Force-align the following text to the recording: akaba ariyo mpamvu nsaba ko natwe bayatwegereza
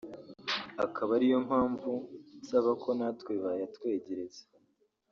akaba 0.85 1.11
ariyo 1.17 1.39
mpamvu 1.47 1.91
nsaba 2.41 2.71
ko 2.81 2.89
natwe 2.99 3.33
bayatwegereza 3.43 4.43